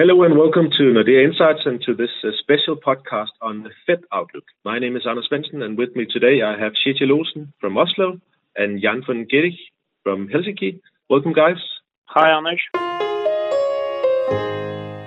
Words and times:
Hello 0.00 0.22
and 0.22 0.38
welcome 0.38 0.70
to 0.78 0.84
Nordea 0.84 1.22
Insights 1.22 1.66
and 1.66 1.78
to 1.82 1.94
this 1.94 2.08
uh, 2.24 2.28
special 2.38 2.74
podcast 2.74 3.36
on 3.42 3.64
the 3.64 3.70
Fed 3.86 4.00
outlook. 4.14 4.44
My 4.64 4.78
name 4.78 4.96
is 4.96 5.06
Anders 5.06 5.28
Svensson 5.30 5.62
and 5.62 5.76
with 5.76 5.94
me 5.94 6.06
today 6.10 6.40
I 6.40 6.58
have 6.58 6.72
Kjetil 6.72 7.10
Olsen 7.10 7.52
from 7.60 7.76
Oslo 7.76 8.18
and 8.56 8.80
Jan 8.80 9.02
von 9.06 9.26
Gerich 9.30 9.60
from 10.02 10.28
Helsinki. 10.28 10.80
Welcome 11.10 11.34
guys. 11.34 11.60
Hi 12.06 12.30
Anders. 12.30 12.62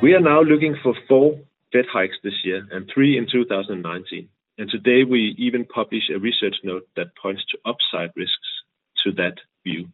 We 0.03 0.13
are 0.13 0.21
now 0.21 0.43
looking 0.43 0.75
for 0.83 0.93
four 1.09 1.39
Fed 1.71 1.85
hikes 1.91 2.17
this 2.23 2.37
year 2.43 2.61
and 2.69 2.87
three 2.93 3.17
in 3.17 3.25
2019. 3.25 4.29
And 4.59 4.69
today 4.69 5.09
we 5.09 5.33
even 5.39 5.65
publish 5.65 6.03
a 6.15 6.19
research 6.19 6.57
note 6.63 6.87
that 6.97 7.17
points 7.19 7.41
to 7.49 7.57
upside 7.65 8.11
risks 8.15 8.49
to 9.03 9.11
that 9.13 9.37
view. 9.63 9.87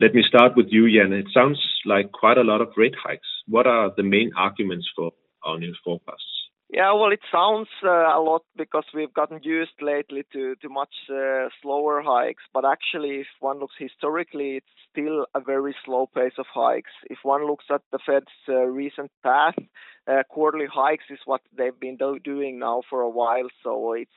Let 0.00 0.14
me 0.14 0.22
start 0.22 0.56
with 0.56 0.66
you, 0.70 0.88
Jan. 0.88 1.12
It 1.12 1.26
sounds 1.34 1.58
like 1.84 2.12
quite 2.12 2.38
a 2.38 2.44
lot 2.44 2.60
of 2.60 2.68
rate 2.76 2.94
hikes. 2.96 3.26
What 3.48 3.66
are 3.66 3.92
the 3.96 4.02
main 4.02 4.32
arguments 4.36 4.88
for 4.94 5.12
our 5.44 5.58
new 5.58 5.74
forecasts? 5.84 6.36
Yeah, 6.68 6.92
well, 6.94 7.12
it 7.12 7.20
sounds 7.30 7.68
uh, 7.84 7.88
a 7.88 8.20
lot 8.20 8.42
because 8.56 8.84
we've 8.92 9.14
gotten 9.14 9.40
used 9.44 9.80
lately 9.80 10.24
to 10.32 10.56
to 10.56 10.68
much 10.68 10.94
uh, 11.08 11.48
slower 11.62 12.02
hikes. 12.04 12.42
But 12.52 12.64
actually, 12.64 13.20
if 13.20 13.28
one 13.38 13.60
looks 13.60 13.76
historically, 13.78 14.56
it's 14.56 14.74
still 14.90 15.26
a 15.32 15.40
very 15.40 15.76
slow 15.84 16.08
pace 16.12 16.38
of 16.38 16.46
hikes. 16.52 16.90
If 17.08 17.18
one 17.22 17.46
looks 17.46 17.66
at 17.70 17.82
the 17.92 18.00
Fed's 18.04 18.36
uh, 18.48 18.64
recent 18.64 19.12
path, 19.22 19.54
uh, 20.08 20.22
quarterly 20.28 20.66
hikes 20.66 21.04
is 21.10 21.18
what 21.24 21.40
they've 21.56 21.78
been 21.78 21.96
do- 21.96 22.18
doing 22.18 22.58
now 22.58 22.82
for 22.88 23.00
a 23.00 23.10
while. 23.10 23.48
So 23.62 23.92
it's 23.92 24.10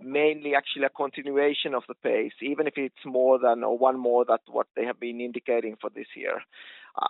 mainly 0.00 0.54
actually 0.54 0.84
a 0.84 0.90
continuation 0.90 1.74
of 1.74 1.84
the 1.88 1.94
pace, 1.94 2.32
even 2.40 2.66
if 2.66 2.74
it's 2.76 3.04
more 3.04 3.38
than 3.38 3.62
or 3.62 3.76
one 3.76 3.98
more 3.98 4.24
than 4.24 4.38
what 4.50 4.66
they 4.74 4.84
have 4.84 4.98
been 4.98 5.20
indicating 5.20 5.76
for 5.80 5.90
this 5.90 6.08
year. 6.16 6.40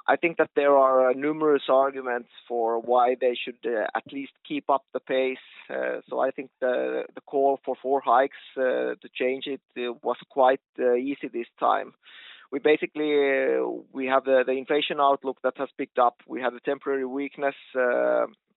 I 0.07 0.17
think 0.17 0.37
that 0.37 0.51
there 0.55 0.77
are 0.77 1.11
uh, 1.11 1.13
numerous 1.15 1.63
arguments 1.69 2.29
for 2.47 2.81
why 2.81 3.17
they 3.19 3.35
should 3.43 3.59
uh, 3.65 3.87
at 3.95 4.13
least 4.13 4.33
keep 4.47 4.69
up 4.69 4.85
the 4.93 5.01
pace. 5.01 5.39
Uh, 5.71 6.01
so 6.09 6.21
I 6.21 6.31
think 6.31 6.51
the 6.61 7.05
the 7.15 7.23
call 7.23 7.59
for 7.65 7.75
four 7.81 8.03
hikes 8.05 8.37
uh, 8.57 8.97
to 9.01 9.09
change 9.15 9.47
it 9.47 9.63
uh, 9.79 9.95
was 10.03 10.19
quite 10.29 10.61
easy 10.79 11.29
this 11.33 11.47
time. 11.59 11.95
We 12.51 12.59
basically 12.59 13.13
we 13.93 14.07
have 14.07 14.25
the, 14.25 14.43
the 14.47 14.53
inflation 14.53 15.01
outlook 15.01 15.39
that 15.43 15.59
has 15.59 15.69
picked 15.77 15.99
up. 15.99 16.23
We 16.27 16.41
had 16.41 16.55
a 16.55 16.61
temporary 16.61 17.05
weakness 17.05 17.55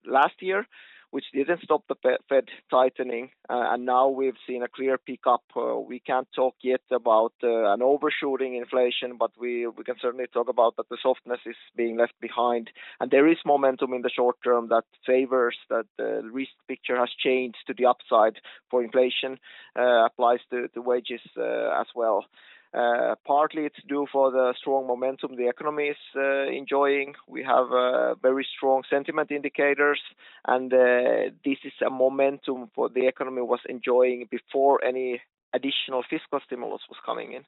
last 0.05 0.35
year, 0.39 0.65
which 1.11 1.25
didn't 1.33 1.61
stop 1.61 1.83
the 1.87 1.95
Fed 2.29 2.45
tightening. 2.69 3.31
Uh, 3.49 3.73
and 3.73 3.85
now 3.85 4.07
we've 4.07 4.37
seen 4.47 4.63
a 4.63 4.67
clear 4.67 4.97
pickup. 4.97 5.43
Uh, 5.55 5.77
we 5.77 5.99
can't 5.99 6.27
talk 6.33 6.55
yet 6.61 6.81
about 6.89 7.33
uh, 7.43 7.73
an 7.73 7.81
overshooting 7.81 8.55
inflation, 8.55 9.17
but 9.19 9.31
we, 9.37 9.67
we 9.67 9.83
can 9.83 9.95
certainly 10.01 10.27
talk 10.33 10.47
about 10.47 10.77
that 10.77 10.87
the 10.89 10.97
softness 11.01 11.39
is 11.45 11.57
being 11.75 11.97
left 11.97 12.13
behind. 12.21 12.69
And 12.99 13.11
there 13.11 13.27
is 13.27 13.37
momentum 13.45 13.93
in 13.93 14.01
the 14.01 14.09
short 14.09 14.37
term 14.43 14.69
that 14.69 14.85
favors 15.05 15.57
that 15.69 15.85
the 15.97 16.21
risk 16.31 16.51
picture 16.67 16.97
has 16.97 17.09
changed 17.19 17.57
to 17.67 17.73
the 17.77 17.85
upside 17.85 18.37
for 18.69 18.81
inflation, 18.81 19.37
uh, 19.77 20.05
applies 20.05 20.39
to, 20.49 20.69
to 20.69 20.81
wages 20.81 21.21
uh, 21.37 21.81
as 21.81 21.87
well. 21.93 22.25
Uh, 22.73 23.15
partly 23.27 23.63
it's 23.63 23.83
due 23.89 24.07
for 24.11 24.31
the 24.31 24.53
strong 24.57 24.87
momentum 24.87 25.35
the 25.35 25.49
economy 25.49 25.87
is 25.87 25.97
uh, 26.15 26.47
enjoying. 26.47 27.13
We 27.27 27.43
have 27.43 27.69
uh, 27.71 28.15
very 28.15 28.47
strong 28.55 28.83
sentiment 28.89 29.29
indicators, 29.29 29.99
and 30.47 30.73
uh, 30.73 31.35
this 31.43 31.57
is 31.65 31.73
a 31.85 31.89
momentum 31.89 32.69
for 32.73 32.87
the 32.87 33.07
economy 33.07 33.41
was 33.41 33.59
enjoying 33.67 34.27
before 34.31 34.81
any 34.85 35.21
additional 35.53 36.03
fiscal 36.09 36.39
stimulus 36.45 36.81
was 36.87 36.97
coming 37.05 37.33
in. 37.33 37.43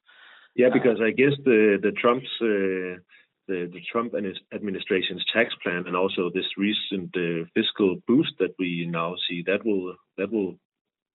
Yeah, 0.55 0.69
because 0.73 0.99
I 1.01 1.11
guess 1.11 1.33
the 1.45 1.79
the 1.81 1.91
Trump's 1.91 2.27
uh, 2.41 2.99
the, 3.47 3.69
the 3.71 3.81
Trump 3.91 4.13
and 4.13 4.25
his 4.25 4.37
administration's 4.53 5.23
tax 5.33 5.53
plan 5.63 5.83
and 5.87 5.95
also 5.95 6.29
this 6.33 6.45
recent 6.57 7.15
uh, 7.15 7.45
fiscal 7.53 7.97
boost 8.07 8.33
that 8.39 8.55
we 8.59 8.85
now 8.89 9.15
see 9.29 9.43
that 9.45 9.65
will 9.65 9.95
that 10.17 10.31
will 10.31 10.55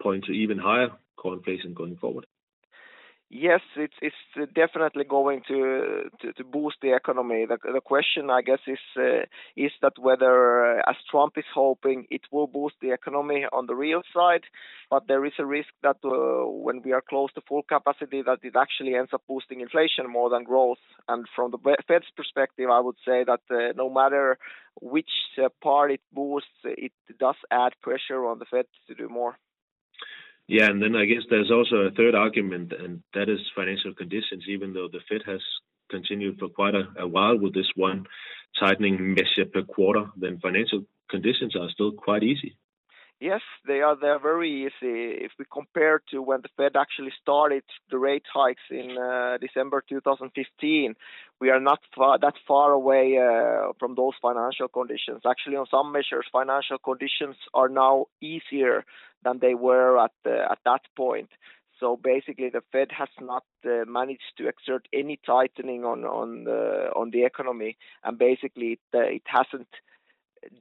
point 0.03 0.25
to 0.25 0.33
even 0.33 0.59
higher 0.59 0.89
core 1.17 1.35
inflation 1.35 1.75
going 1.75 1.97
forward. 1.97 2.27
Yes, 3.31 3.61
it's 3.77 3.99
it's 4.01 4.53
definitely 4.55 5.05
going 5.05 5.43
to 5.49 6.09
to, 6.21 6.33
to 6.33 6.45
boost 6.45 6.77
the 6.81 6.95
economy. 6.97 7.45
The, 7.45 7.59
the 7.75 7.83
question, 7.83 8.31
I 8.31 8.41
guess, 8.41 8.61
is 8.67 8.79
uh, 8.97 9.27
is 9.55 9.71
that 9.83 9.99
whether, 9.99 10.79
uh, 10.79 10.83
as 10.89 10.97
Trump 11.11 11.37
is 11.37 11.45
hoping, 11.55 12.07
it 12.11 12.23
will 12.33 12.47
boost 12.47 12.77
the 12.81 12.93
economy 12.93 13.45
on 13.53 13.67
the 13.67 13.75
real 13.75 14.01
side, 14.15 14.45
but 14.89 15.09
there 15.09 15.27
is 15.27 15.35
a 15.39 15.45
risk 15.45 15.69
that 15.83 15.99
uh, 16.05 16.49
when 16.49 16.81
we 16.83 16.93
are 16.93 17.03
close 17.07 17.31
to 17.35 17.43
full 17.47 17.63
capacity, 17.65 18.23
that 18.23 18.39
it 18.43 18.57
actually 18.57 18.95
ends 18.95 19.13
up 19.13 19.23
boosting 19.29 19.61
inflation 19.61 20.11
more 20.11 20.31
than 20.31 20.45
growth. 20.45 20.79
And 21.07 21.27
from 21.37 21.51
the 21.51 21.59
Fed's 21.87 22.11
perspective, 22.17 22.71
I 22.71 22.81
would 22.81 22.97
say 23.05 23.25
that 23.25 23.43
uh, 23.51 23.75
no 23.77 23.91
matter 23.91 24.39
which 24.81 25.11
uh, 25.37 25.51
part 25.63 25.91
it 25.91 26.01
boosts, 26.15 26.49
it 26.65 26.93
does 27.21 27.37
add 27.51 27.75
pressure 27.83 28.25
on 28.25 28.39
the 28.39 28.47
Fed 28.47 28.65
to 28.87 28.95
do 28.95 29.11
more. 29.11 29.37
Yeah, 30.49 30.71
and 30.71 30.83
then 30.83 30.97
I 30.97 31.05
guess 31.05 31.25
there's 31.29 31.51
also 31.51 31.77
a 31.77 31.91
third 31.91 32.15
argument, 32.15 32.73
and 32.73 33.03
that 33.13 33.29
is 33.29 33.39
financial 33.55 33.93
conditions. 33.95 34.45
Even 34.49 34.73
though 34.73 34.89
the 34.91 35.01
Fed 35.07 35.21
has 35.27 35.43
continued 35.91 36.39
for 36.39 36.49
quite 36.49 36.75
a, 36.75 36.85
a 36.99 37.07
while 37.07 37.39
with 37.39 37.55
this 37.55 37.71
one 37.77 38.07
tightening 38.59 39.15
measure 39.15 39.45
per 39.53 39.63
quarter, 39.63 40.07
then 40.17 40.39
financial 40.41 40.85
conditions 41.11 41.55
are 41.55 41.69
still 41.71 41.93
quite 41.93 42.23
easy. 42.23 42.57
Yes, 43.21 43.41
they 43.67 43.81
are. 43.81 43.97
They're 44.01 44.21
very 44.21 44.67
easy. 44.67 45.25
If 45.25 45.33
we 45.41 45.45
compare 45.53 46.01
to 46.13 46.23
when 46.23 46.41
the 46.43 46.49
Fed 46.57 46.77
actually 46.77 47.13
started 47.21 47.65
the 47.91 47.99
rate 47.99 48.23
hikes 48.33 48.63
in 48.71 48.97
uh, 48.97 49.39
December 49.41 49.83
2015, 49.89 50.95
we 51.41 51.51
are 51.51 51.59
not 51.59 51.81
far, 51.97 52.19
that 52.21 52.35
far 52.47 52.71
away 52.71 53.19
uh, 53.19 53.73
from 53.81 53.97
those 53.97 54.13
financial 54.23 54.69
conditions. 54.69 55.23
Actually, 55.29 55.57
on 55.57 55.67
some 55.69 55.91
measures, 55.91 56.27
financial 56.33 56.79
conditions 56.79 57.35
are 57.53 57.69
now 57.69 58.07
easier 58.23 58.85
than 59.25 59.39
they 59.41 59.55
were 59.55 59.99
at 59.99 60.13
uh, 60.27 60.53
at 60.53 60.59
that 60.65 60.83
point. 60.97 61.31
So 61.81 61.97
basically, 61.97 62.51
the 62.51 62.63
Fed 62.73 62.89
has 62.91 63.09
not 63.21 63.45
uh, 63.65 63.85
managed 63.87 64.33
to 64.39 64.49
exert 64.49 64.89
any 64.93 65.19
tightening 65.25 65.85
on 65.85 66.05
on 66.05 66.45
the 66.45 66.91
on 66.95 67.11
the 67.11 67.25
economy, 67.25 67.77
and 68.05 68.19
basically 68.19 68.73
it, 68.73 68.81
uh, 68.95 69.01
it 69.01 69.23
hasn't 69.27 69.69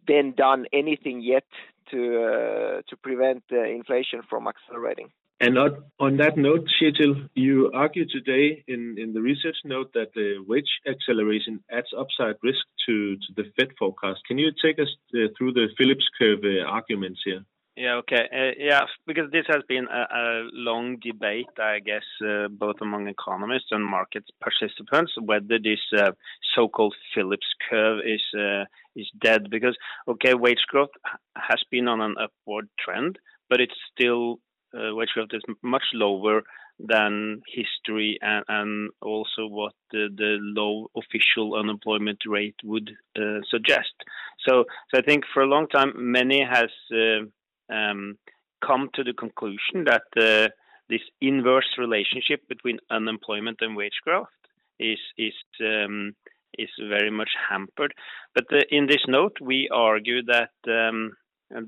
then 0.07 0.33
done 0.35 0.65
anything 0.73 1.21
yet 1.21 1.45
to 1.91 2.23
uh, 2.23 2.81
to 2.89 2.97
prevent 2.97 3.43
uh, 3.51 3.63
inflation 3.63 4.21
from 4.29 4.47
accelerating. 4.47 5.09
And 5.39 5.55
on 5.99 6.17
that 6.17 6.35
note, 6.35 6.67
Kjetil, 6.81 7.29
you 7.35 7.69
argue 7.71 8.07
today 8.09 8.63
in, 8.67 8.95
in 8.97 9.13
the 9.13 9.21
research 9.21 9.57
note 9.63 9.93
that 9.93 10.15
the 10.15 10.43
wage 10.47 10.81
acceleration 10.89 11.63
adds 11.71 11.93
upside 11.95 12.37
risk 12.41 12.65
to, 12.87 13.17
to 13.17 13.33
the 13.35 13.43
Fed 13.55 13.69
forecast. 13.77 14.21
Can 14.27 14.39
you 14.39 14.49
take 14.51 14.79
us 14.79 14.87
uh, 15.13 15.27
through 15.37 15.53
the 15.53 15.67
Phillips 15.77 16.05
curve 16.17 16.39
arguments 16.67 17.21
here? 17.23 17.45
Yeah, 17.77 17.97
okay. 17.97 18.23
Uh, 18.33 18.53
yeah, 18.57 18.81
because 19.05 19.29
this 19.31 19.45
has 19.49 19.61
been 19.69 19.85
a, 19.85 20.01
a 20.11 20.49
long 20.51 20.97
debate, 20.99 21.45
I 21.59 21.77
guess, 21.77 22.01
uh, 22.27 22.47
both 22.47 22.77
among 22.81 23.07
economists 23.07 23.67
and 23.69 23.85
market 23.85 24.23
participants, 24.41 25.11
whether 25.23 25.59
this 25.63 25.79
uh, 25.95 26.11
so-called 26.55 26.95
Phillips 27.13 27.45
curve 27.69 27.99
is 28.03 28.23
uh, 28.35 28.65
is 28.95 29.07
dead. 29.21 29.51
Because 29.51 29.77
okay, 30.07 30.33
wage 30.33 30.65
growth 30.67 30.89
has 31.35 31.61
been 31.69 31.87
on 31.87 32.01
an 32.01 32.15
upward 32.19 32.67
trend, 32.83 33.19
but 33.47 33.61
it's 33.61 33.77
still 33.93 34.39
uh, 34.73 34.95
wage 34.95 35.09
growth 35.13 35.29
is 35.33 35.43
much 35.61 35.83
lower 35.93 36.41
than 36.79 37.41
history 37.47 38.17
and, 38.21 38.43
and 38.47 38.89
also 39.01 39.47
what 39.47 39.73
the, 39.91 40.09
the, 40.15 40.37
low 40.39 40.87
official 40.95 41.55
unemployment 41.55 42.19
rate 42.27 42.55
would 42.63 42.91
uh, 43.19 43.39
suggest. 43.49 43.93
So, 44.47 44.65
so 44.93 44.99
I 44.99 45.01
think 45.01 45.23
for 45.33 45.41
a 45.41 45.47
long 45.47 45.67
time, 45.67 45.93
many 45.95 46.43
has 46.43 46.69
um, 47.69 48.17
come 48.65 48.89
to 48.95 49.03
the 49.03 49.13
conclusion 49.13 49.85
that 49.85 50.03
uh, 50.17 50.49
this 50.89 51.01
inverse 51.21 51.77
relationship 51.77 52.47
between 52.47 52.79
unemployment 52.89 53.57
and 53.61 53.75
wage 53.75 53.99
growth 54.03 54.27
is 54.79 54.99
is 55.17 55.33
um, 55.61 56.15
is 56.57 56.69
very 56.79 57.11
much 57.11 57.29
hampered. 57.49 57.93
But 58.33 58.45
uh, 58.51 58.61
in 58.69 58.87
this 58.87 59.05
note, 59.07 59.37
we 59.41 59.69
argue 59.71 60.23
that 60.23 60.51
um, 60.67 61.13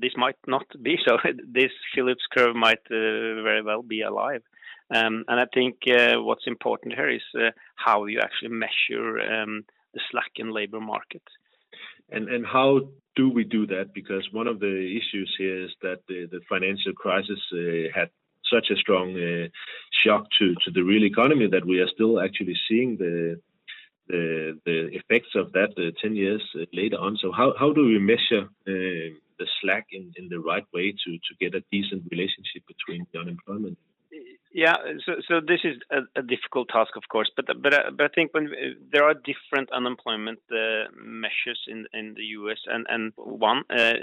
this 0.00 0.12
might 0.16 0.38
not 0.46 0.66
be 0.82 0.98
so. 1.06 1.18
this 1.24 1.72
Phillips 1.94 2.24
curve 2.34 2.56
might 2.56 2.84
uh, 2.90 3.42
very 3.42 3.62
well 3.62 3.82
be 3.82 4.02
alive. 4.02 4.42
Um, 4.92 5.24
and 5.28 5.38
I 5.38 5.46
think 5.54 5.76
uh, 5.88 6.20
what's 6.20 6.48
important 6.48 6.94
here 6.94 7.10
is 7.10 7.22
uh, 7.36 7.50
how 7.76 8.06
you 8.06 8.18
actually 8.20 8.48
measure 8.50 9.20
um, 9.20 9.64
the 9.94 10.00
slack 10.10 10.32
in 10.36 10.52
labor 10.52 10.80
market. 10.80 11.22
And 12.12 12.28
and 12.28 12.44
how 12.46 12.80
do 13.16 13.30
we 13.30 13.44
do 13.44 13.66
that? 13.66 13.92
Because 13.94 14.26
one 14.32 14.46
of 14.46 14.60
the 14.60 14.98
issues 14.98 15.34
here 15.38 15.64
is 15.64 15.70
that 15.82 16.00
the, 16.08 16.26
the 16.30 16.40
financial 16.48 16.92
crisis 16.92 17.40
uh, 17.52 17.90
had 17.94 18.10
such 18.52 18.70
a 18.70 18.76
strong 18.76 19.14
uh, 19.16 19.48
shock 20.04 20.26
to, 20.38 20.54
to 20.64 20.70
the 20.72 20.82
real 20.82 21.04
economy 21.04 21.46
that 21.50 21.66
we 21.66 21.78
are 21.80 21.88
still 21.94 22.20
actually 22.20 22.56
seeing 22.68 22.96
the 22.96 23.40
the, 24.08 24.58
the 24.66 24.88
effects 24.92 25.30
of 25.36 25.52
that 25.52 25.70
uh, 25.78 25.92
10 26.02 26.16
years 26.16 26.42
uh, 26.56 26.64
later 26.72 26.96
on. 26.96 27.16
So 27.22 27.30
how, 27.30 27.54
how 27.56 27.72
do 27.72 27.84
we 27.84 27.98
measure 28.00 28.48
uh, 28.66 29.14
the 29.38 29.46
slack 29.60 29.86
in, 29.92 30.12
in 30.16 30.28
the 30.28 30.40
right 30.40 30.66
way 30.74 30.90
to, 30.90 31.10
to 31.12 31.32
get 31.40 31.54
a 31.54 31.62
decent 31.70 32.02
relationship 32.10 32.64
between 32.66 33.06
the 33.12 33.20
unemployment 33.20 33.78
Yeah, 34.52 34.74
so, 35.06 35.12
so 35.28 35.40
this 35.40 35.60
is 35.62 35.76
a, 35.92 36.00
a 36.18 36.22
difficult 36.22 36.70
task, 36.70 36.96
of 36.96 37.04
course, 37.08 37.30
but 37.36 37.46
but 37.62 37.72
uh, 37.72 37.90
but 37.96 38.06
I 38.06 38.08
think 38.12 38.34
when 38.34 38.48
uh, 38.48 38.74
there 38.90 39.04
are 39.04 39.14
different 39.14 39.70
unemployment 39.70 40.40
uh, 40.50 40.90
measures 41.00 41.60
in 41.68 41.86
in 41.92 42.14
the 42.14 42.24
U.S. 42.40 42.58
and 42.66 42.84
and 42.88 43.12
one 43.16 43.62
uh, 43.70 43.94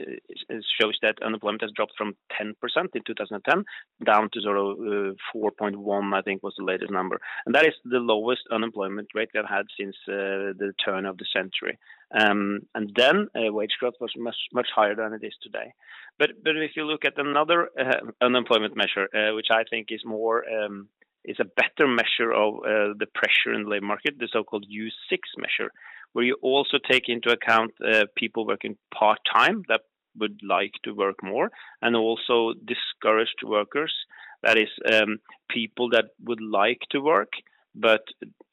shows 0.80 0.98
that 1.02 1.22
unemployment 1.22 1.64
has 1.64 1.72
dropped 1.76 1.94
from 1.98 2.16
10% 2.40 2.54
in 2.96 3.02
2010 3.06 3.66
down 4.06 4.30
to 4.32 4.42
sort 4.42 4.58
of 4.58 4.78
uh, 4.80 5.14
4.1, 5.36 6.14
I 6.14 6.22
think 6.22 6.44
was 6.44 6.56
the 6.58 6.64
latest 6.64 6.92
number, 6.92 7.20
and 7.46 7.54
that 7.54 7.68
is 7.68 7.74
the 7.84 8.00
lowest 8.00 8.44
unemployment 8.50 9.10
rate 9.14 9.30
we've 9.34 9.44
had 9.44 9.66
since 9.78 9.98
uh, 10.08 10.56
the 10.56 10.72
turn 10.84 11.06
of 11.06 11.18
the 11.18 11.26
century. 11.34 11.78
Um, 12.12 12.62
and 12.74 12.92
then 12.96 13.28
wage 13.36 13.76
growth 13.80 13.96
was 14.00 14.12
much 14.18 14.38
much 14.54 14.68
higher 14.74 14.96
than 14.96 15.14
it 15.14 15.26
is 15.26 15.34
today. 15.42 15.74
But 16.20 16.30
but 16.44 16.56
if 16.56 16.72
you 16.76 16.86
look 16.86 17.06
at 17.06 17.18
another 17.18 17.70
uh, 17.80 18.12
unemployment 18.22 18.76
measure, 18.76 19.08
uh, 19.14 19.36
which 19.36 19.48
I 19.52 19.64
think 19.70 19.88
is 19.90 20.02
more 20.06 20.44
um, 20.50 20.88
is 21.26 21.38
a 21.40 21.46
better 21.46 21.88
measure 21.88 22.32
of 22.32 22.56
uh, 22.56 22.94
the 22.98 23.08
pressure 23.14 23.54
in 23.54 23.64
the 23.64 23.70
labor 23.70 23.86
market, 23.86 24.18
the 24.18 24.30
so-called 24.32 24.66
U6 24.72 25.20
measure, 25.38 25.72
where 26.14 26.26
you 26.26 26.38
also 26.42 26.78
take 26.90 27.10
into 27.10 27.30
account 27.32 27.74
uh, 27.86 28.06
people 28.16 28.48
working 28.48 28.78
part 28.98 29.20
time 29.32 29.64
that 29.68 29.82
would 30.18 30.40
like 30.42 30.72
to 30.84 30.94
work 30.94 31.18
more, 31.22 31.52
and 31.82 31.96
also 31.96 32.54
discouraged 32.66 33.44
workers, 33.44 33.94
that 34.42 34.58
is 34.58 34.70
um, 34.92 35.18
people 35.50 35.90
that 35.90 36.06
would 36.24 36.42
like 36.42 36.82
to 36.92 37.00
work 37.00 37.34
but 37.80 38.02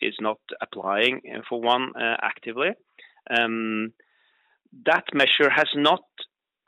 is 0.00 0.14
not 0.20 0.38
applying 0.60 1.20
for 1.48 1.60
one 1.60 1.92
uh, 1.96 2.16
actively. 2.22 2.68
Um, 3.30 3.92
that 4.84 5.04
measure 5.14 5.50
has 5.50 5.68
not 5.74 6.04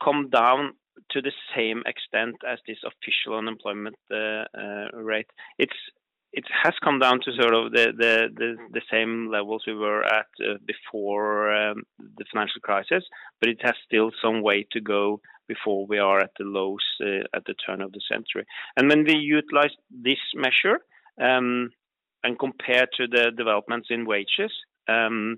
come 0.03 0.29
down 0.29 0.73
to 1.11 1.21
the 1.21 1.31
same 1.55 1.83
extent 1.85 2.35
as 2.47 2.59
this 2.67 2.77
official 2.85 3.37
unemployment 3.37 3.95
uh, 4.11 4.45
uh, 4.57 4.87
rate. 4.93 5.29
It's 5.57 5.77
it 6.33 6.43
has 6.63 6.73
come 6.83 6.99
down 6.99 7.19
to 7.21 7.31
sort 7.39 7.53
of 7.53 7.71
the 7.71 7.87
the 7.97 8.27
the, 8.35 8.55
the 8.73 8.81
same 8.91 9.31
levels 9.31 9.63
we 9.65 9.73
were 9.73 10.03
at 10.03 10.27
uh, 10.41 10.57
before 10.65 11.53
um, 11.53 11.83
the 11.97 12.25
financial 12.31 12.61
crisis, 12.61 13.03
but 13.39 13.49
it 13.49 13.59
has 13.61 13.75
still 13.85 14.11
some 14.21 14.41
way 14.41 14.65
to 14.71 14.81
go 14.81 15.21
before 15.47 15.87
we 15.87 15.97
are 15.97 16.19
at 16.19 16.31
the 16.37 16.43
lows 16.45 16.85
uh, 17.01 17.23
at 17.33 17.45
the 17.45 17.55
turn 17.65 17.81
of 17.81 17.91
the 17.93 18.01
century. 18.11 18.45
And 18.75 18.89
when 18.89 19.03
we 19.05 19.15
utilize 19.15 19.71
this 19.89 20.19
measure 20.35 20.79
um, 21.21 21.69
and 22.23 22.37
compare 22.37 22.87
to 22.97 23.07
the 23.07 23.31
developments 23.35 23.87
in 23.89 24.05
wages, 24.05 24.51
um, 24.89 25.37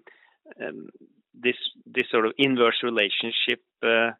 um 0.65 0.89
this 1.33 1.55
this 1.85 2.05
sort 2.11 2.25
of 2.25 2.33
inverse 2.37 2.81
relationship 2.83 3.61
uh, 3.83 4.11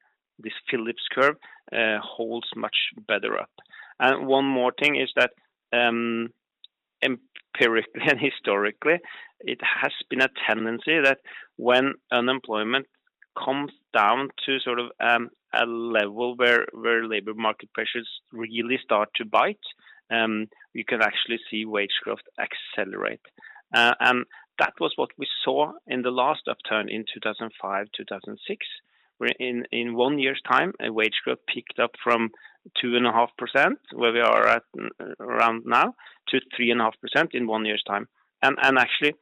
this 0.41 0.53
Phillips 0.69 1.03
curve 1.11 1.35
uh, 1.71 1.99
holds 2.01 2.47
much 2.55 2.75
better 3.07 3.37
up. 3.39 3.51
And 3.99 4.27
one 4.27 4.45
more 4.45 4.71
thing 4.79 4.95
is 4.95 5.09
that 5.15 5.31
um, 5.73 6.29
empirically 7.03 8.01
and 8.07 8.19
historically, 8.19 8.99
it 9.41 9.59
has 9.61 9.91
been 10.09 10.21
a 10.21 10.29
tendency 10.47 10.99
that 11.03 11.19
when 11.57 11.93
unemployment 12.11 12.85
comes 13.37 13.71
down 13.95 14.29
to 14.45 14.59
sort 14.59 14.79
of 14.79 14.87
um, 14.99 15.29
a 15.53 15.65
level 15.65 16.35
where 16.35 16.65
where 16.73 17.07
labor 17.07 17.33
market 17.33 17.71
pressures 17.73 18.07
really 18.31 18.79
start 18.83 19.09
to 19.15 19.25
bite, 19.25 19.57
um, 20.11 20.47
you 20.73 20.83
can 20.85 21.01
actually 21.01 21.39
see 21.49 21.65
wage 21.65 21.99
growth 22.03 22.19
accelerate. 22.39 23.21
Uh, 23.75 23.93
and 23.99 24.25
that 24.59 24.73
was 24.79 24.93
what 24.95 25.09
we 25.17 25.27
saw 25.43 25.71
in 25.87 26.01
the 26.01 26.11
last 26.11 26.41
upturn 26.49 26.89
in 26.89 27.05
2005, 27.13 27.87
2006, 27.95 28.65
where 29.17 29.31
in 29.39 29.65
in 29.71 29.95
one 29.95 30.19
year's 30.19 30.41
time, 30.47 30.73
a 30.81 30.91
wage 30.91 31.21
growth 31.23 31.39
picked 31.53 31.79
up 31.79 31.91
from 32.03 32.29
2.5%, 32.83 33.75
where 33.93 34.13
we 34.13 34.19
are 34.19 34.47
at 34.47 34.63
around 35.19 35.63
now, 35.65 35.95
to 36.27 36.39
3.5% 36.59 37.33
in 37.33 37.47
one 37.47 37.65
year's 37.65 37.83
time. 37.87 38.07
And 38.41 38.57
and 38.61 38.77
actually, 38.77 39.15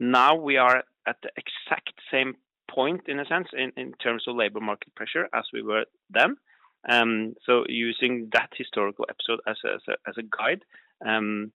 now 0.00 0.34
we 0.34 0.56
are 0.56 0.82
at 1.06 1.16
the 1.22 1.30
exact 1.36 1.92
same 2.10 2.34
point, 2.70 3.02
in 3.08 3.20
a 3.20 3.26
sense, 3.26 3.48
in 3.52 3.72
in 3.76 3.92
terms 3.94 4.24
of 4.26 4.36
labor 4.36 4.60
market 4.60 4.94
pressure 4.94 5.28
as 5.34 5.44
we 5.52 5.62
were 5.62 5.84
then. 6.10 6.36
Um, 6.88 7.34
so 7.44 7.64
using 7.68 8.28
that 8.32 8.50
historical 8.56 9.04
episode 9.10 9.40
as 9.46 9.56
a, 9.64 9.74
as 9.74 9.82
a, 9.88 10.08
as 10.08 10.14
a 10.16 10.22
guide, 10.22 10.62
um, 11.04 11.52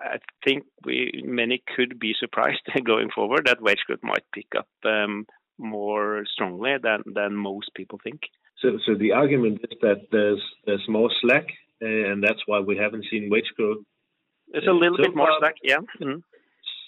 I 0.00 0.18
think 0.44 0.64
we 0.84 1.22
many 1.24 1.62
could 1.76 1.98
be 1.98 2.14
surprised 2.18 2.60
going 2.84 3.10
forward 3.14 3.46
that 3.46 3.62
wage 3.62 3.80
growth 3.86 4.02
might 4.02 4.24
pick 4.32 4.46
up 4.56 4.68
um, 4.84 5.26
more 5.58 6.24
strongly 6.32 6.76
than 6.82 7.02
than 7.06 7.34
most 7.34 7.70
people 7.74 8.00
think. 8.02 8.20
So, 8.60 8.78
so 8.86 8.94
the 8.94 9.12
argument 9.12 9.60
is 9.70 9.78
that 9.82 10.08
there's 10.10 10.42
there's 10.66 10.84
more 10.88 11.10
slack, 11.20 11.46
uh, 11.82 11.86
and 11.86 12.22
that's 12.22 12.42
why 12.46 12.60
we 12.60 12.76
haven't 12.76 13.06
seen 13.10 13.30
wage 13.30 13.52
growth. 13.56 13.78
There's 14.48 14.66
a 14.66 14.72
little 14.72 14.96
so 14.96 15.04
bit 15.04 15.16
more 15.16 15.30
slack, 15.38 15.56
yeah. 15.62 15.78
Mm-hmm. 16.00 16.20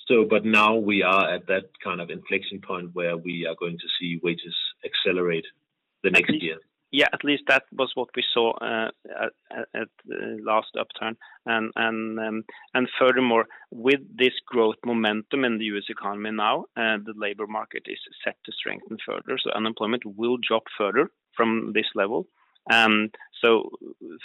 So, 0.08 0.26
but 0.28 0.44
now 0.44 0.74
we 0.76 1.02
are 1.02 1.34
at 1.34 1.46
that 1.46 1.70
kind 1.84 2.00
of 2.00 2.10
inflection 2.10 2.60
point 2.60 2.90
where 2.94 3.16
we 3.16 3.46
are 3.48 3.54
going 3.54 3.78
to 3.78 3.88
see 4.00 4.18
wages 4.22 4.56
accelerate 4.84 5.44
the 6.02 6.10
next 6.10 6.42
year 6.42 6.56
yeah, 6.92 7.06
at 7.12 7.24
least 7.24 7.44
that 7.48 7.64
was 7.72 7.92
what 7.94 8.08
we 8.16 8.24
saw 8.34 8.52
uh, 8.58 8.90
at, 9.22 9.66
at 9.74 9.88
last 10.44 10.76
upturn. 10.78 11.16
And 11.46 11.72
and 11.76 12.18
um, 12.18 12.44
and 12.74 12.88
furthermore, 12.98 13.46
with 13.70 14.00
this 14.16 14.34
growth 14.46 14.76
momentum 14.84 15.44
in 15.44 15.58
the 15.58 15.66
U.S. 15.66 15.84
economy 15.88 16.30
now, 16.30 16.64
uh, 16.76 16.98
the 17.04 17.14
labor 17.16 17.46
market 17.46 17.82
is 17.86 17.98
set 18.24 18.36
to 18.44 18.52
strengthen 18.52 18.98
further. 19.06 19.38
So 19.42 19.50
unemployment 19.54 20.04
will 20.04 20.36
drop 20.36 20.64
further 20.76 21.10
from 21.36 21.72
this 21.74 21.86
level. 21.94 22.26
Um, 22.70 23.10
so 23.40 23.70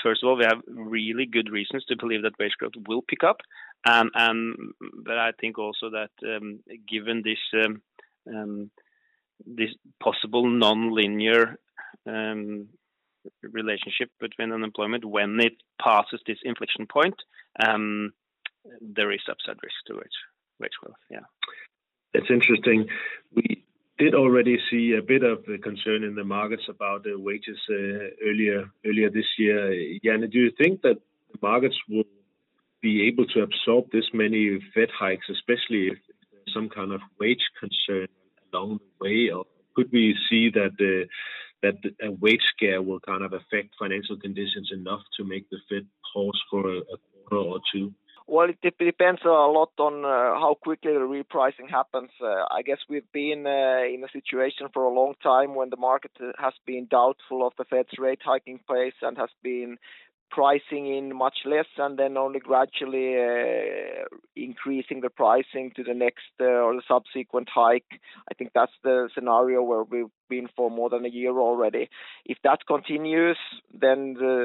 first 0.04 0.22
of 0.22 0.28
all, 0.28 0.38
we 0.38 0.44
have 0.44 0.62
really 0.68 1.26
good 1.26 1.50
reasons 1.50 1.86
to 1.86 1.96
believe 1.96 2.24
that 2.24 2.38
wage 2.38 2.52
growth 2.60 2.74
will 2.88 3.02
pick 3.02 3.24
up, 3.24 3.38
um, 3.86 4.12
and 4.14 4.56
but 5.04 5.18
I 5.18 5.32
think 5.40 5.58
also 5.58 5.90
that 5.92 6.10
given 6.88 7.24
this 9.46 9.70
possible 10.02 10.48
non-linear 10.50 11.58
relationship 13.42 14.10
between 14.20 14.52
unemployment 14.52 15.06
when 15.06 15.40
it 15.40 15.54
passes 15.82 16.22
this 16.28 16.38
inflection 16.44 16.88
point, 16.88 17.16
um, 17.66 18.14
there 18.82 19.12
is 19.12 19.22
upside 19.30 19.58
risk 19.64 19.76
to 19.88 19.94
wage, 19.96 20.20
wage 20.60 20.72
growth. 20.82 20.96
Yeah. 21.10 21.26
It's 22.14 22.30
interesting. 22.30 22.88
We 23.34 23.66
did 23.98 24.14
already 24.14 24.58
see 24.70 24.96
a 24.98 25.02
bit 25.02 25.24
of 25.24 25.46
the 25.46 25.58
concern 25.58 26.04
in 26.04 26.16
the 26.16 26.24
markets 26.24 26.64
about 26.70 27.04
the 27.04 27.16
wages 27.18 27.58
uh, 27.70 27.74
earlier 28.26 28.70
earlier 28.86 29.10
this 29.10 29.28
year. 29.38 29.72
Janne, 30.04 30.32
do 30.32 30.40
you 30.40 30.52
think 30.58 30.82
that 30.82 30.98
the 31.32 31.40
markets 31.42 31.76
will 31.90 32.04
be 32.82 33.08
able 33.08 33.26
to 33.28 33.42
absorb 33.42 33.92
this 33.92 34.06
many 34.14 34.60
Fed 34.74 34.90
hikes, 34.98 35.28
especially 35.30 35.88
if 35.88 35.98
there's 36.32 36.54
some 36.54 36.70
kind 36.70 36.92
of 36.92 37.02
wage 37.20 37.46
concern 37.60 38.08
along 38.54 38.80
the 38.80 39.06
way? 39.06 39.30
Or 39.34 39.46
could 39.76 39.92
we 39.92 40.16
see 40.30 40.50
that 40.52 40.72
the 40.78 41.06
that 41.66 41.78
a 42.02 42.12
wage 42.12 42.46
scare 42.56 42.82
will 42.82 43.00
kind 43.00 43.24
of 43.24 43.34
affect 43.34 43.76
financial 43.80 44.18
conditions 44.18 44.70
enough 44.72 45.02
to 45.18 45.24
make 45.24 45.50
the 45.50 45.58
Fed 45.70 45.86
pause 46.14 46.42
for 46.50 46.62
a, 46.70 46.78
a 46.78 46.98
quarter 47.28 47.50
or 47.50 47.60
two? 47.74 47.94
Well, 48.28 48.50
it 48.50 48.76
depends 48.80 49.22
a 49.24 49.30
lot 49.30 49.72
on 49.78 50.04
uh, 50.04 50.40
how 50.40 50.58
quickly 50.60 50.94
the 50.94 51.00
repricing 51.00 51.70
happens. 51.70 52.10
Uh, 52.20 52.46
I 52.50 52.64
guess 52.66 52.80
we've 52.90 53.12
been 53.12 53.46
uh, 53.46 53.86
in 53.86 54.04
a 54.04 54.12
situation 54.12 54.68
for 54.74 54.84
a 54.84 54.94
long 54.94 55.14
time 55.22 55.54
when 55.54 55.70
the 55.70 55.78
market 55.78 56.12
has 56.40 56.54
been 56.66 56.88
doubtful 56.90 57.46
of 57.46 57.54
the 57.58 57.66
Fed's 57.66 58.00
rate 58.00 58.22
hiking 58.26 58.60
pace 58.68 58.98
and 59.04 59.16
has 59.18 59.30
been 59.44 59.78
pricing 60.36 60.94
in 60.94 61.16
much 61.16 61.38
less 61.46 61.66
and 61.78 61.98
then 61.98 62.18
only 62.18 62.40
gradually 62.40 63.16
uh, 63.16 64.04
increasing 64.36 65.00
the 65.00 65.10
pricing 65.10 65.72
to 65.78 65.82
the 65.82 65.94
next 65.94 66.34
uh, 66.42 66.66
or 66.66 66.76
the 66.76 66.82
subsequent 66.86 67.48
hike. 67.50 68.02
I 68.30 68.34
think 68.34 68.52
that's 68.54 68.78
the 68.84 69.08
scenario 69.16 69.64
where 69.64 69.84
we've 69.84 70.12
been 70.30 70.50
for 70.58 70.70
more 70.70 70.90
than 70.90 71.06
a 71.06 71.10
year 71.10 71.32
already. 71.32 71.88
If 72.26 72.38
that 72.44 72.68
continues, 72.68 73.38
then 73.74 74.16
the 74.16 74.36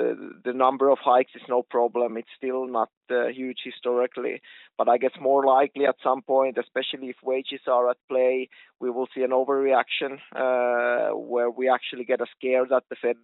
the 0.44 0.52
number 0.52 0.90
of 0.90 0.98
hikes 1.02 1.32
is 1.34 1.42
no 1.48 1.62
problem. 1.62 2.16
It's 2.16 2.36
still 2.36 2.68
not 2.68 2.90
uh, 3.10 3.26
huge 3.40 3.58
historically, 3.64 4.42
but 4.78 4.88
I 4.88 4.96
guess 4.98 5.16
more 5.20 5.44
likely 5.44 5.86
at 5.86 5.96
some 6.04 6.22
point, 6.22 6.56
especially 6.56 7.08
if 7.08 7.16
wages 7.24 7.62
are 7.66 7.90
at 7.90 7.96
play, 8.08 8.48
we 8.78 8.90
will 8.90 9.08
see 9.12 9.24
an 9.24 9.30
overreaction 9.30 10.12
where 11.32 11.50
we 11.50 11.68
actually 11.68 12.04
get 12.04 12.20
a 12.20 12.26
scare 12.36 12.66
that 12.70 12.84
the 12.90 12.96
Fed 13.02 13.16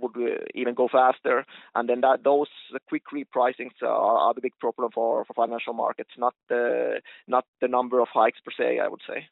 would 0.00 0.16
uh, 0.16 0.44
even 0.54 0.74
go 0.74 0.88
faster. 0.90 1.44
And 1.74 1.88
then 1.88 2.00
that 2.02 2.24
those 2.24 2.48
quick 2.88 3.04
repricings 3.12 3.82
are, 3.82 3.88
are 3.88 4.34
the 4.34 4.40
big 4.40 4.58
problem 4.60 4.90
for, 4.92 5.24
for 5.24 5.34
financial 5.34 5.72
markets, 5.72 6.10
not 6.18 6.34
the 6.48 7.00
not 7.26 7.44
the 7.60 7.68
number 7.68 8.00
of 8.00 8.08
hikes 8.12 8.40
per 8.40 8.52
se. 8.56 8.78
I 8.78 8.88
would 8.88 9.02
say. 9.08 9.26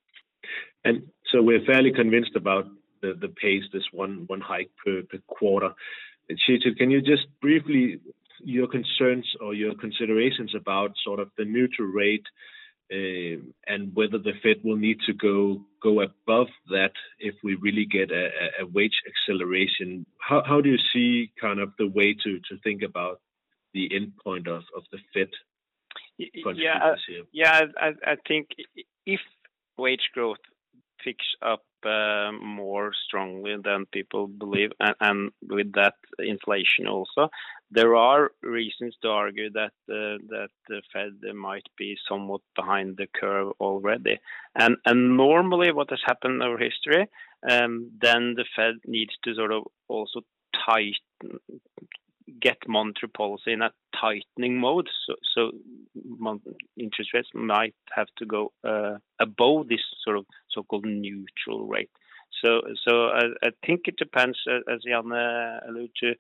And 0.85 1.09
so 1.33 1.43
we're 1.43 1.65
fairly 1.65 1.93
convinced 1.93 2.37
about 2.37 2.67
the, 3.03 3.15
the 3.21 3.29
pace, 3.29 3.65
this 3.73 3.85
one 3.93 4.25
one 4.27 4.41
hike 4.41 4.71
per, 4.85 5.03
per 5.03 5.19
quarter. 5.27 5.71
Kjetil, 6.31 6.77
can 6.77 6.91
you 6.91 7.01
just 7.01 7.27
briefly 7.41 8.01
your 8.43 8.69
concerns 8.69 9.27
or 9.41 9.55
your 9.55 9.75
considerations 9.75 10.55
about 10.55 10.93
sort 11.05 11.21
of 11.21 11.31
the 11.39 11.45
neutral 11.45 11.89
rate 11.89 12.27
and 12.91 13.95
whether 13.95 14.19
the 14.19 14.33
Fed 14.43 14.57
will 14.65 14.77
need 14.77 14.99
to 15.07 15.13
go 15.13 15.65
go 15.83 16.03
above 16.03 16.49
that 16.69 16.93
if 17.19 17.35
we 17.43 17.55
really 17.57 17.85
get 17.85 18.11
a, 18.11 18.29
a 18.63 18.67
wage 18.73 19.03
acceleration. 19.07 20.07
How, 20.21 20.43
how 20.47 20.61
do 20.61 20.69
you 20.69 20.79
see 20.93 21.33
kind 21.41 21.61
of 21.61 21.73
the 21.79 21.89
way 21.89 22.15
to, 22.25 22.39
to 22.49 22.59
think 22.63 22.83
about 22.83 23.21
the 23.75 23.89
end 23.95 24.13
point 24.23 24.49
of, 24.49 24.63
of 24.77 24.85
the 24.93 24.99
Fed? 25.13 25.29
Yeah, 26.19 26.95
yeah. 27.33 27.61
I, 27.77 27.89
I 28.05 28.17
think 28.27 28.49
if 29.05 29.21
wage 29.77 30.11
growth 30.15 30.39
picks 31.05 31.27
up 31.43 31.63
uh, 31.85 32.33
more 32.33 32.93
strongly 33.07 33.57
than 33.63 33.87
people 33.93 34.27
believe, 34.27 34.71
and, 34.81 34.95
and, 35.01 35.31
with 35.43 35.73
that 35.75 35.95
inflation 36.19 36.87
also, 36.89 37.29
there 37.71 37.97
are 37.97 38.31
reasons 38.43 38.95
to 39.03 39.09
argue 39.09 39.51
that 39.51 39.73
uh, 39.89 40.19
that 40.29 40.51
the 40.69 40.83
Fed 40.93 41.35
might 41.35 41.67
be 41.77 41.97
somewhat 42.09 42.41
behind 42.55 42.97
the 42.97 43.09
curve 43.21 43.53
already. 43.61 44.19
And 44.55 44.77
and 44.85 45.17
normally, 45.17 45.73
what 45.73 45.91
has 45.91 46.01
happened 46.05 46.43
over 46.43 46.59
history, 46.59 47.09
um, 47.51 47.91
then 48.01 48.35
the 48.37 48.45
Fed 48.55 48.77
needs 48.87 49.15
to 49.25 49.35
sort 49.35 49.53
of 49.53 49.65
also 49.89 50.21
tighten 50.67 51.41
get 52.41 52.59
monetary 52.67 53.11
policy 53.11 53.53
in 53.53 53.63
a 53.63 53.71
tightening 54.01 54.59
mode. 54.59 54.89
So, 55.07 55.15
so 55.35 55.51
interest 56.77 57.11
rates 57.15 57.29
might 57.35 57.75
have 57.95 58.09
to 58.19 58.27
go 58.27 58.53
uh, 58.65 58.99
above 59.21 59.69
this 59.69 59.81
sort 60.05 60.19
of 60.19 60.27
so-called 60.51 60.87
neutral 60.87 61.67
rate. 61.67 61.91
So, 62.45 62.63
so 62.87 63.07
I, 63.07 63.23
I 63.43 63.51
think 63.65 63.83
it 63.87 63.97
depends, 63.97 64.39
as 64.49 64.83
Jan 64.87 65.13
alluded 65.13 65.91
to, 66.03 66.15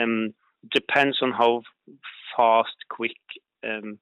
um, 0.00 0.34
depends 0.68 1.18
on 1.22 1.32
how 1.32 1.62
fast, 2.36 2.76
quick 2.88 3.16
um, 3.64 3.98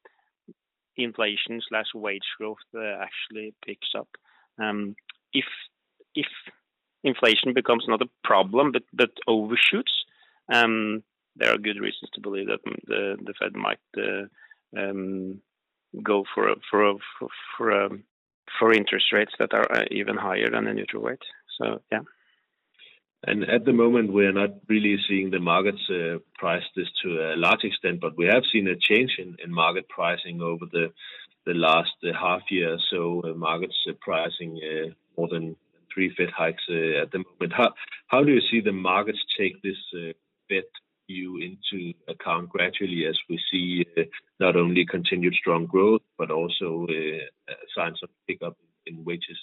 inflation 0.97 1.61
slash 1.69 1.87
wage 1.95 2.29
growth 2.39 2.59
uh, 2.75 2.97
actually 3.01 3.55
picks 3.65 3.89
up. 3.97 4.09
Um, 4.59 4.97
if 5.33 5.45
if 6.15 6.27
inflation 7.05 7.55
becomes 7.55 7.85
not 7.87 8.03
a 8.03 8.11
problem 8.25 8.73
but 8.73 8.83
but 8.93 9.11
overshoots, 9.27 10.05
um, 10.53 11.03
there 11.37 11.53
are 11.53 11.59
good 11.59 11.81
reasons 11.81 12.11
to 12.15 12.21
believe 12.21 12.49
that 12.49 12.61
the 12.87 13.17
the 13.25 13.35
Fed 13.39 13.55
might 13.55 13.79
uh, 13.97 14.27
um, 14.77 15.41
go 16.03 16.25
for 16.35 16.49
a, 16.49 16.57
for 16.71 16.91
a, 16.91 16.95
for 17.19 17.29
for, 17.57 17.71
a, 17.71 17.89
for 18.59 18.73
interest 18.73 19.07
rates 19.13 19.33
that 19.39 19.55
are 19.55 19.71
uh, 19.73 19.85
even 19.91 20.17
higher 20.17 20.51
than 20.51 20.65
the 20.65 20.75
neutral 20.75 21.03
rate. 21.03 21.23
So 21.59 21.81
yeah. 21.93 22.01
And 23.25 23.45
at 23.45 23.65
the 23.65 23.73
moment, 23.73 24.13
we're 24.13 24.33
not 24.33 24.51
really 24.69 24.97
seeing 25.09 25.31
the 25.31 25.41
markets 25.41 25.83
uh, 25.91 26.19
price 26.37 26.63
this 26.77 26.87
to 27.03 27.35
a 27.35 27.37
large 27.37 27.65
extent, 27.65 28.01
but 28.01 28.17
we 28.17 28.27
have 28.27 28.45
seen 28.53 28.69
a 28.69 28.77
change 28.77 29.17
in, 29.19 29.37
in 29.43 29.53
market 29.53 29.89
pricing 29.89 30.41
over 30.41 30.67
the 30.71 30.93
the 31.47 31.55
last 31.55 31.95
uh, 32.05 32.13
half 32.13 32.43
year. 32.51 32.77
So 32.91 33.23
uh, 33.25 33.35
markets 33.35 33.77
pricing 34.01 34.61
uh, 34.63 34.91
more 35.17 35.29
than 35.29 35.57
three 35.93 36.15
Fed 36.15 36.31
hikes 36.31 36.63
at 36.69 37.11
the 37.11 37.25
moment. 37.25 37.53
How 37.53 37.73
how 38.07 38.23
do 38.23 38.33
you 38.33 38.43
see 38.51 38.61
the 38.61 38.73
markets 38.73 39.19
take 39.37 39.61
this 39.63 39.81
Fed 40.49 40.65
you 41.09 41.39
into 41.39 41.95
account 42.07 42.51
gradually 42.51 43.07
as 43.07 43.19
we 43.29 43.41
see 43.51 43.85
not 44.39 44.57
only 44.57 44.85
continued 44.85 45.35
strong 45.35 45.67
growth, 45.67 46.03
but 46.19 46.31
also 46.31 46.87
signs 47.75 48.01
of 48.03 48.11
pickup 48.29 48.57
in 48.87 49.05
wages? 49.05 49.39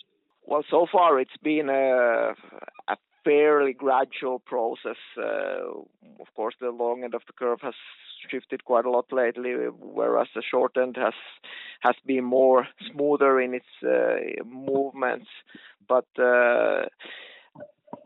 Well, 0.48 0.64
so 0.70 0.86
far 0.92 1.20
it's 1.20 1.38
been 1.42 1.70
a, 1.70 2.34
a 2.88 2.98
fairly 3.24 3.74
gradual 3.74 4.40
process. 4.40 4.98
Uh, 5.18 5.82
of 6.20 6.28
course, 6.36 6.56
the 6.62 6.70
long 6.70 7.04
end 7.04 7.16
of 7.16 7.24
the 7.28 7.34
curve 7.34 7.60
has 7.62 7.74
shifted 8.30 8.64
quite 8.66 8.86
a 8.86 8.92
lot 8.92 9.12
lately, 9.12 9.54
whereas 9.54 10.28
the 10.36 10.44
short 10.44 10.78
end 10.78 10.96
has 10.98 11.14
has 11.82 11.96
been 12.06 12.24
more 12.24 12.68
smoother 12.92 13.40
in 13.40 13.54
its 13.56 13.66
uh, 13.84 14.44
movements. 14.46 15.28
But 15.88 16.08
uh, 16.18 16.86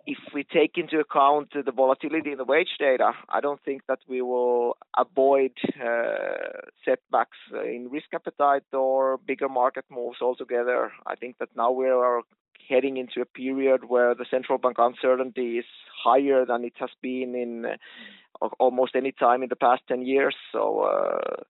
if 0.05 0.17
we 0.33 0.43
take 0.43 0.77
into 0.77 0.99
account 0.99 1.49
the 1.53 1.71
volatility 1.71 2.31
in 2.31 2.37
the 2.37 2.45
wage 2.45 2.77
data, 2.79 3.11
I 3.29 3.41
don't 3.41 3.61
think 3.63 3.83
that 3.87 3.99
we 4.07 4.21
will 4.21 4.77
avoid 4.97 5.51
uh, 5.83 6.67
setbacks 6.85 7.37
in 7.51 7.89
risk 7.91 8.07
appetite 8.13 8.63
or 8.73 9.17
bigger 9.17 9.49
market 9.49 9.85
moves 9.89 10.17
altogether. 10.21 10.91
I 11.05 11.15
think 11.15 11.37
that 11.39 11.49
now 11.55 11.71
we 11.71 11.87
are 11.87 12.21
heading 12.67 12.97
into 12.97 13.21
a 13.21 13.25
period 13.25 13.81
where 13.87 14.13
the 14.13 14.25
central 14.29 14.57
bank 14.57 14.77
uncertainty 14.77 15.57
is 15.57 15.65
higher 16.03 16.45
than 16.45 16.63
it 16.63 16.73
has 16.79 16.91
been 17.01 17.35
in 17.35 17.65
uh, 17.65 18.47
almost 18.59 18.95
any 18.95 19.11
time 19.11 19.43
in 19.43 19.49
the 19.49 19.55
past 19.55 19.81
10 19.87 20.03
years. 20.03 20.35
So 20.51 20.81
uh, 20.81 21.43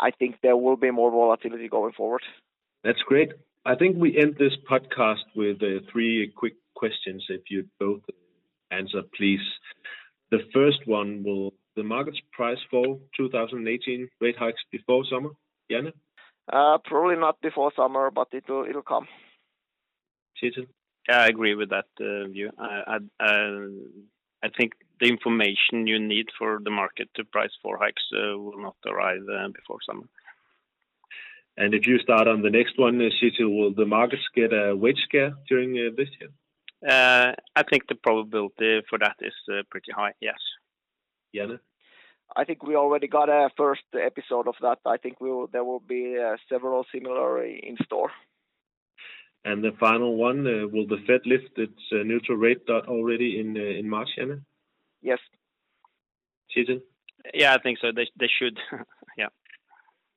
I 0.00 0.10
think 0.10 0.36
there 0.42 0.56
will 0.56 0.76
be 0.76 0.90
more 0.90 1.10
volatility 1.10 1.68
going 1.68 1.92
forward. 1.92 2.22
That's 2.84 3.02
great. 3.06 3.32
I 3.64 3.76
think 3.76 3.96
we 3.96 4.18
end 4.18 4.36
this 4.38 4.56
podcast 4.68 5.22
with 5.36 5.62
uh, 5.62 5.84
three 5.90 6.32
quick 6.36 6.54
questions, 6.74 7.24
if 7.28 7.42
you 7.48 7.64
both 7.78 8.00
answer, 8.70 9.02
please. 9.16 9.46
The 10.30 10.40
first 10.52 10.80
one 10.86 11.22
will 11.24 11.54
the 11.76 11.82
market's 11.82 12.20
price 12.32 12.58
for 12.70 12.98
2018 13.16 14.08
rate 14.20 14.36
hikes 14.38 14.60
before 14.70 15.04
summer? 15.10 15.30
Janne? 15.70 15.92
Uh, 16.52 16.78
probably 16.84 17.16
not 17.16 17.40
before 17.40 17.72
summer, 17.76 18.10
but 18.10 18.28
it'll 18.32 18.64
it'll 18.68 18.82
come. 18.82 19.06
Kjetil? 20.42 20.66
Yeah, 21.08 21.18
I 21.18 21.26
agree 21.26 21.54
with 21.54 21.70
that 21.70 21.86
uh, 22.00 22.28
view. 22.28 22.50
I, 22.58 22.98
I, 23.20 23.26
I 24.44 24.48
think 24.56 24.72
the 25.00 25.08
information 25.08 25.86
you 25.86 25.98
need 25.98 26.26
for 26.38 26.60
the 26.62 26.70
market 26.70 27.08
to 27.16 27.24
price 27.24 27.50
for 27.62 27.78
hikes 27.78 28.02
uh, 28.12 28.38
will 28.38 28.60
not 28.60 28.76
arrive 28.86 29.22
uh, 29.22 29.48
before 29.48 29.78
summer. 29.86 30.06
And 31.56 31.74
if 31.74 31.86
you 31.86 31.98
start 31.98 32.28
on 32.28 32.42
the 32.42 32.50
next 32.50 32.78
one, 32.78 33.00
uh, 33.00 33.10
Kjetil, 33.20 33.54
will 33.54 33.74
the 33.74 33.84
markets 33.84 34.22
get 34.34 34.52
a 34.52 34.74
wage 34.74 35.00
scare 35.04 35.34
during 35.48 35.76
uh, 35.76 35.90
this 35.96 36.08
year? 36.18 36.30
Uh, 36.88 37.34
I 37.54 37.62
think 37.62 37.86
the 37.88 37.94
probability 37.94 38.80
for 38.88 38.98
that 38.98 39.16
is 39.20 39.34
uh, 39.50 39.62
pretty 39.70 39.92
high, 39.92 40.14
yes. 40.20 40.38
Janne? 41.34 41.58
I 42.34 42.44
think 42.44 42.62
we 42.62 42.76
already 42.76 43.08
got 43.08 43.28
a 43.28 43.50
first 43.56 43.82
episode 43.94 44.48
of 44.48 44.54
that. 44.62 44.78
I 44.86 44.96
think 44.96 45.20
we 45.20 45.30
will, 45.30 45.46
there 45.46 45.64
will 45.64 45.80
be 45.80 46.16
uh, 46.18 46.36
several 46.48 46.84
similar 46.92 47.44
in 47.44 47.76
store. 47.84 48.10
And 49.44 49.62
the 49.62 49.72
final 49.78 50.16
one, 50.16 50.46
uh, 50.46 50.68
will 50.68 50.86
the 50.86 51.02
Fed 51.06 51.20
lift 51.26 51.58
its 51.58 51.82
uh, 51.92 52.02
neutral 52.04 52.38
rate 52.38 52.62
already 52.68 53.40
in 53.40 53.56
uh, 53.56 53.60
in 53.60 53.88
March, 53.88 54.08
Janne? 54.16 54.42
Yes. 55.02 55.18
Kjetil? 56.56 56.80
Yeah, 57.34 57.54
I 57.54 57.58
think 57.58 57.78
so. 57.80 57.88
They 57.94 58.08
they 58.18 58.30
should. 58.38 58.58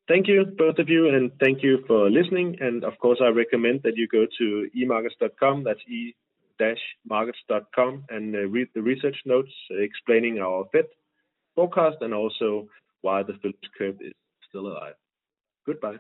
Thank 0.07 0.27
you, 0.27 0.45
both 0.45 0.77
of 0.77 0.88
you, 0.88 1.09
and 1.09 1.31
thank 1.39 1.63
you 1.63 1.83
for 1.88 2.12
listening. 2.12 2.57
And 2.62 2.83
of 2.83 2.93
course, 3.00 3.19
I 3.24 3.29
recommend 3.29 3.81
that 3.83 3.97
you 3.97 4.07
go 4.07 4.25
to 4.38 4.69
emarkets.com. 4.77 5.63
That's 5.63 5.79
e 5.88 6.15
markets.com 7.05 8.05
and 8.09 8.35
uh, 8.35 8.39
read 8.47 8.67
the 8.74 8.81
research 8.81 9.17
notes 9.25 9.51
explaining 9.71 10.39
our 10.39 10.65
Fed 10.71 10.85
forecast 11.55 11.97
and 12.01 12.13
also 12.13 12.67
why 13.01 13.24
the 13.24 13.33
Phillips 13.41 13.67
curve 13.77 13.97
is 14.01 14.13
still 14.47 14.67
alive. 14.67 14.93
Goodbye. 15.65 15.97